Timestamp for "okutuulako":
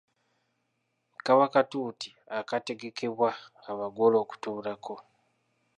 4.23-4.95